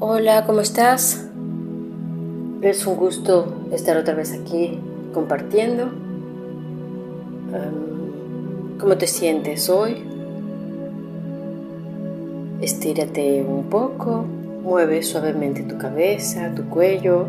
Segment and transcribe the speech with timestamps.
[0.00, 1.26] Hola, ¿cómo estás?
[2.62, 4.78] Es un gusto estar otra vez aquí
[5.12, 5.90] compartiendo.
[8.78, 10.04] ¿Cómo te sientes hoy?
[12.60, 14.24] Estírate un poco,
[14.62, 17.26] mueve suavemente tu cabeza, tu cuello,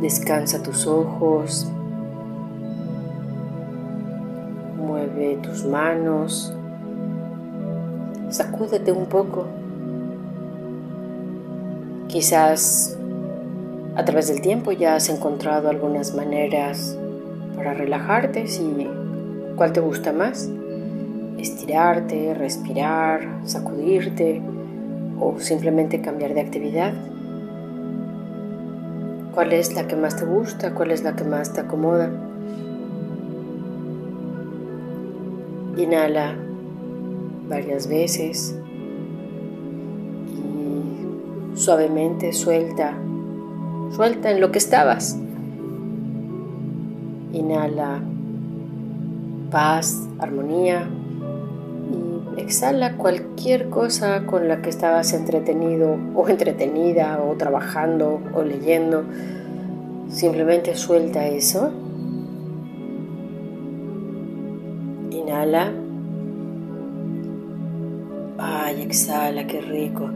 [0.00, 1.70] descansa tus ojos,
[4.76, 6.52] mueve tus manos,
[8.28, 9.46] sacúdete un poco.
[12.14, 12.96] Quizás
[13.96, 16.96] a través del tiempo ya has encontrado algunas maneras
[17.56, 18.86] para relajarte, si
[19.56, 20.48] cuál te gusta más.
[21.38, 24.40] Estirarte, respirar, sacudirte
[25.18, 26.94] o simplemente cambiar de actividad.
[29.34, 30.72] ¿Cuál es la que más te gusta?
[30.72, 32.12] ¿Cuál es la que más te acomoda?
[35.76, 36.36] Inhala
[37.48, 38.56] varias veces
[41.54, 42.94] Suavemente suelta,
[43.94, 45.16] suelta en lo que estabas.
[47.32, 48.02] Inhala
[49.54, 50.88] paz, armonía
[52.36, 59.04] y exhala cualquier cosa con la que estabas entretenido o entretenida o trabajando o leyendo.
[60.08, 61.70] Simplemente suelta eso.
[65.12, 65.72] Inhala.
[68.38, 70.10] Ay, exhala, qué rico.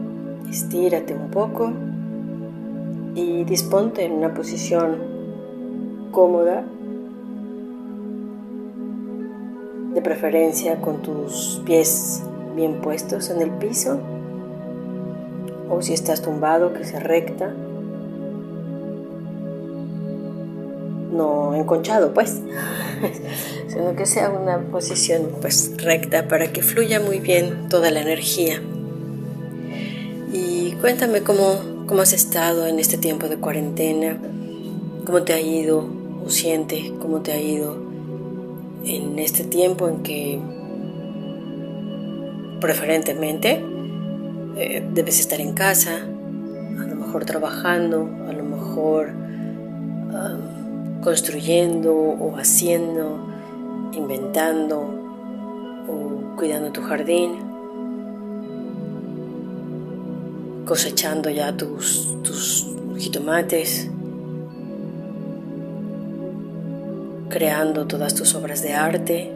[0.49, 1.71] Estírate un poco
[3.15, 4.97] y disponte en una posición
[6.11, 6.63] cómoda,
[9.93, 12.23] de preferencia con tus pies
[12.55, 13.99] bien puestos en el piso
[15.69, 17.53] o si estás tumbado que sea recta,
[21.11, 22.41] no enconchado pues,
[23.67, 28.61] sino que sea una posición pues recta para que fluya muy bien toda la energía.
[30.81, 34.17] Cuéntame cómo, cómo has estado en este tiempo de cuarentena,
[35.05, 35.85] cómo te ha ido
[36.25, 37.75] o siente cómo te ha ido
[38.85, 40.39] en este tiempo en que
[42.61, 43.61] preferentemente
[44.55, 49.09] eh, debes estar en casa, a lo mejor trabajando, a lo mejor
[51.03, 53.19] construyendo o haciendo,
[53.91, 54.79] inventando
[55.89, 57.48] o cuidando tu jardín.
[60.69, 63.89] Cosechando ya tus, tus jitomates,
[67.27, 69.31] creando todas tus obras de arte.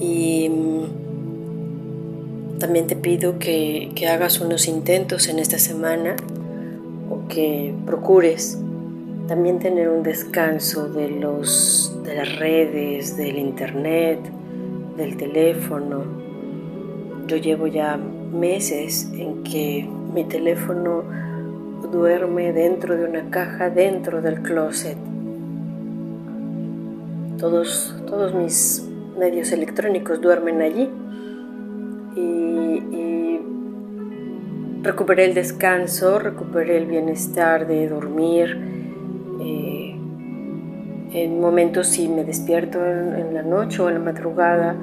[0.00, 0.84] Y mm,
[2.60, 6.14] también te pido que, que, hagas unos intentos en esta semana
[7.10, 8.56] o que procures
[9.26, 14.20] también tener un descanso de, los, de las redes, del internet,
[14.96, 16.04] del teléfono.
[17.26, 17.98] Yo llevo ya
[18.32, 21.04] meses en que mi teléfono
[21.92, 24.96] duerme dentro de una caja dentro del closet.
[27.38, 28.86] Todos, todos mis
[29.18, 30.90] medios electrónicos duermen allí
[32.16, 33.40] y,
[34.82, 38.56] recuperé el descanso, recuperé el bienestar de dormir.
[39.40, 39.96] Eh,
[41.12, 44.76] en momentos si me despierto en la noche o en la madrugada,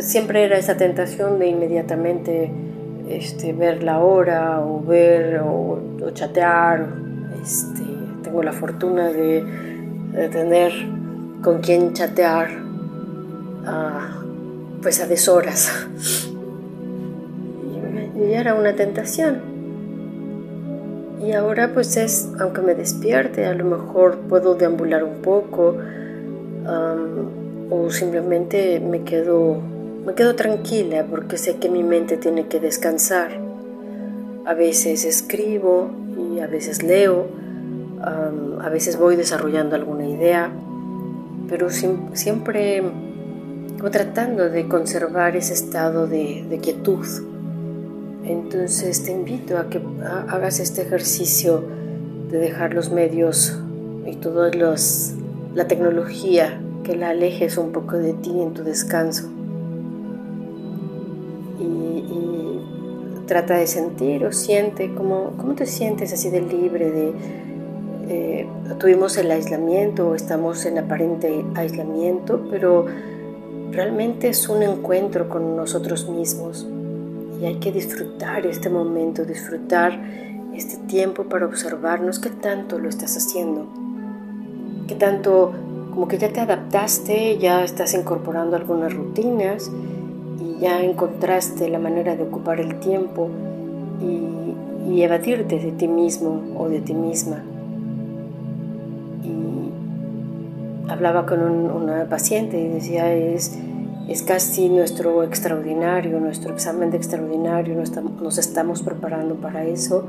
[0.00, 2.50] siempre era esa tentación de inmediatamente
[3.08, 5.80] este, ver la hora o ver o,
[6.12, 6.86] chatear.
[7.42, 7.82] Este,
[8.22, 9.44] tengo la fortuna de,
[10.30, 10.72] tener
[11.42, 12.48] con quien chatear
[13.66, 14.20] a,
[14.82, 15.86] pues a deshoras.
[18.16, 19.58] Y, era una tentación.
[21.24, 25.76] Y ahora pues es, aunque me despierte, a lo mejor puedo deambular un poco
[27.70, 29.60] o simplemente me quedo
[30.08, 33.30] me quedo tranquila porque sé que mi mente tiene que descansar.
[34.46, 37.26] A veces escribo y a veces leo,
[38.00, 40.50] a veces voy desarrollando alguna idea,
[41.50, 42.82] pero siempre
[43.92, 47.06] tratando de conservar ese estado de, quietud.
[48.24, 49.78] Entonces te invito a que
[50.30, 51.62] hagas este ejercicio
[52.30, 53.60] de dejar los medios
[54.06, 54.50] y toda
[55.54, 59.37] la tecnología, que la alejes un poco de ti en tu descanso.
[63.26, 67.12] Trata de sentir o siente cómo, cómo te sientes así de libre, de
[68.10, 68.46] eh,
[68.78, 72.86] tuvimos el aislamiento o estamos en aparente aislamiento, pero
[73.70, 76.66] realmente es un encuentro con nosotros mismos
[77.40, 80.00] y hay que disfrutar este momento, disfrutar
[80.54, 83.66] este tiempo para observarnos qué tanto lo estás haciendo,
[84.86, 85.52] qué tanto
[85.90, 89.97] como que ya te adaptaste, ya estás incorporando algunas rutinas y
[90.60, 93.28] ya encontraste la manera de ocupar el tiempo
[94.00, 97.42] y, y evadirte de ti mismo o de ti misma.
[99.22, 103.58] Y hablaba con una paciente y decía, es,
[104.08, 107.74] es casi nuestro extraordinario, nuestro examen de extraordinario,
[108.20, 110.06] nos estamos preparando para eso,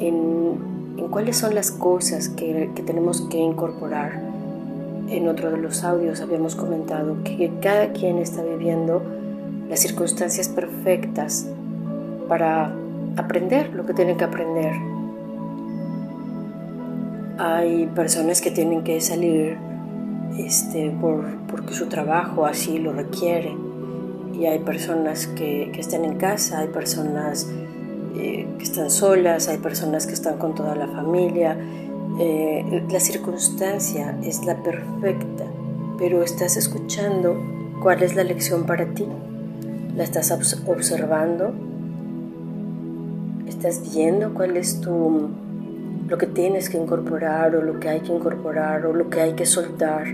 [0.00, 0.78] en,
[1.10, 4.20] cuáles son las cosas que, que tenemos que incorporar.
[5.08, 9.02] En otro de los audios habíamos comentado que cada quien está viviendo
[9.68, 11.46] las circunstancias perfectas
[12.28, 12.72] para
[13.16, 14.72] aprender lo que tienen que aprender.
[17.38, 19.56] Hay personas que tienen que salir
[20.38, 23.54] este, por, porque su trabajo así lo requiere.
[24.34, 27.48] Y hay personas que, que están en casa, hay personas
[28.16, 31.56] eh, que están solas, hay personas que están con toda la familia.
[32.20, 35.44] Eh, la circunstancia es la perfecta,
[35.98, 37.36] pero estás escuchando
[37.82, 39.06] cuál es la lección para ti.
[39.98, 41.52] La estás observando
[43.48, 45.28] estás viendo cuál es tu
[46.08, 49.32] lo que tienes que incorporar o lo que hay que incorporar o lo que hay
[49.32, 50.06] que soltar.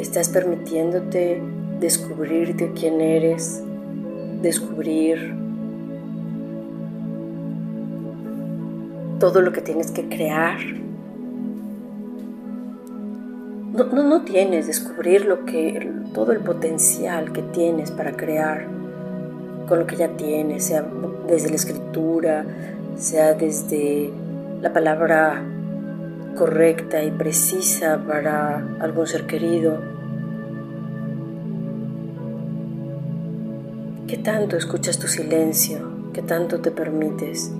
[0.00, 1.40] Estás permitiéndote
[1.78, 3.62] descubrirte quién eres,
[4.42, 5.36] descubrir
[9.20, 10.58] todo lo que tienes que crear.
[13.72, 18.66] No, no, no tienes descubrir lo que, todo el potencial que tienes para crear
[19.66, 20.84] con lo que ya tienes, sea
[21.26, 22.44] desde la escritura,
[22.96, 24.10] sea desde
[24.60, 25.42] la palabra
[26.36, 29.80] correcta y precisa para algún ser querido.
[34.06, 35.78] ¿Qué tanto escuchas tu silencio?
[36.12, 37.50] ¿Qué tanto te permites?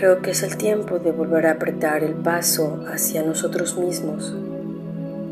[0.00, 4.34] Creo que es el tiempo de volver a apretar el paso hacia nosotros mismos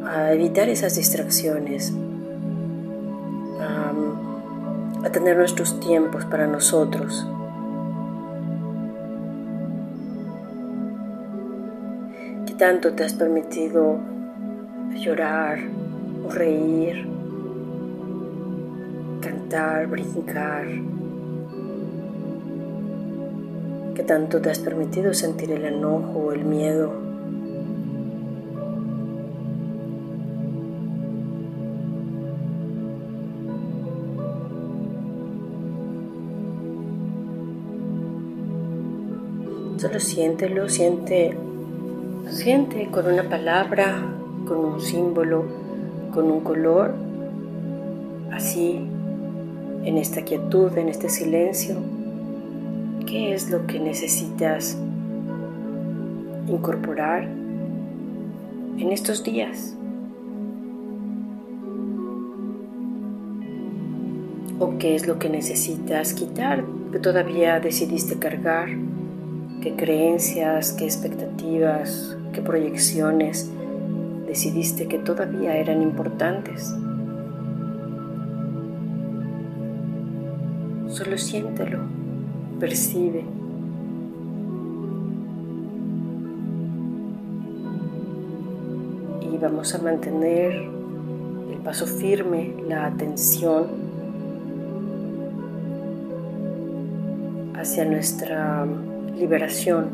[0.05, 1.94] a evitar esas distracciones,
[5.03, 7.26] a, tener nuestros tiempos para nosotros.
[12.47, 13.97] ¿Qué tanto te has permitido
[14.97, 15.61] llorar
[16.26, 17.09] o reír,
[19.23, 20.67] cantar, brincar?
[23.99, 26.93] ¿Qué tanto te has permitido sentir el enojo el miedo?
[39.79, 41.37] Solo siéntelo, siente,
[42.31, 43.97] siente con una palabra,
[44.47, 45.45] con un símbolo,
[46.15, 46.95] con un color,
[48.31, 48.79] así,
[49.83, 51.98] en esta quietud, en este silencio,
[53.08, 54.76] ¿qué es lo que necesitas
[56.49, 59.75] incorporar en estos días?
[64.60, 68.69] ¿O qué es lo que necesitas quitar que todavía decidiste cargar?
[69.61, 73.50] qué creencias, qué expectativas, qué proyecciones
[74.26, 76.75] decidiste que todavía eran importantes.
[80.88, 81.81] Solo siéntelo,
[82.58, 83.25] percibe.
[89.32, 93.66] Y vamos a mantener el paso firme, la atención
[97.54, 98.66] hacia nuestra
[99.16, 99.87] liberación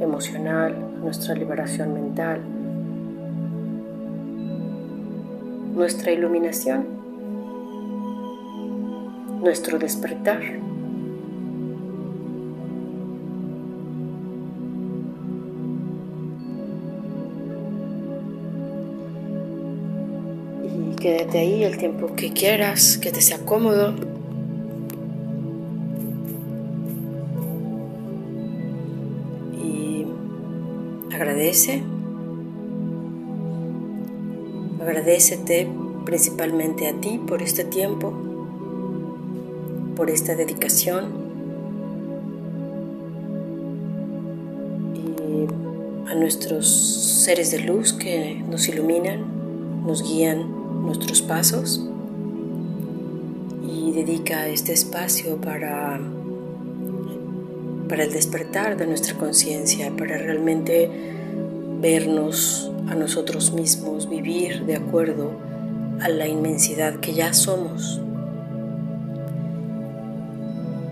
[0.00, 2.40] emocional, nuestra liberación mental,
[5.74, 6.86] nuestra iluminación,
[9.42, 10.40] nuestro despertar.
[21.00, 23.94] Quédate ahí el tiempo que quieras, que te sea cómodo.
[31.18, 31.82] agradece.
[34.80, 35.68] Agradecete
[36.04, 38.12] principalmente a ti por este tiempo,
[39.96, 41.06] por esta dedicación
[44.94, 50.57] y a nuestros seres de luz que nos iluminan, nos guían
[50.88, 51.86] nuestros pasos
[53.62, 56.00] y dedica este espacio para
[57.88, 60.90] para el despertar de nuestra conciencia, para realmente
[61.80, 65.32] vernos a nosotros mismos, vivir de acuerdo
[66.00, 68.00] a la inmensidad que ya somos.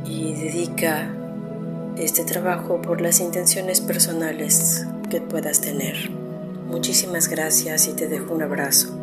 [0.06, 1.14] Y dedica
[1.98, 6.10] este trabajo por las intenciones personales que puedas tener.
[6.66, 8.95] Muchísimas gracias y te dejo un abrazo.